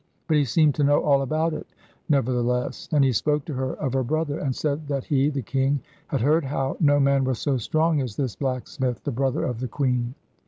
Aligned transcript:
But 0.27 0.37
he 0.37 0.45
seemed 0.45 0.73
to 0.73 0.83
know 0.83 1.03
all 1.03 1.21
about 1.21 1.53
it, 1.53 1.67
nevertheless, 2.09 2.89
and 2.91 3.03
he 3.03 3.11
spoke 3.13 3.45
to 3.45 3.53
her 3.53 3.73
of 3.75 3.93
her 3.93 4.01
brother, 4.03 4.39
and 4.39 4.55
said 4.55 4.87
that 4.87 5.03
he, 5.03 5.29
the 5.29 5.43
king, 5.43 5.79
had 6.07 6.21
heard 6.21 6.45
how 6.45 6.75
no 6.79 6.99
man 6.99 7.23
was 7.23 7.37
so 7.37 7.57
strong 7.59 8.01
as 8.01 8.15
this 8.15 8.35
blacksmith, 8.35 9.03
the 9.03 9.11
brother 9.11 9.43
of 9.43 9.59
the 9.59 9.67
queen. 9.67 10.15